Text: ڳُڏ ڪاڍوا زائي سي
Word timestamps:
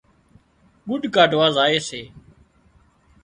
ڳُڏ 0.87 1.01
ڪاڍوا 1.15 1.45
زائي 1.55 1.77
سي 1.87 2.01